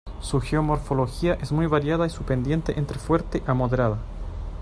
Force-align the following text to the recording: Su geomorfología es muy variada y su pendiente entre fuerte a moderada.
Su 0.19 0.39
geomorfología 0.41 1.35
es 1.43 1.51
muy 1.51 1.67
variada 1.67 2.07
y 2.07 2.09
su 2.09 2.23
pendiente 2.23 2.73
entre 2.79 2.97
fuerte 2.97 3.43
a 3.45 3.53
moderada. 3.53 3.99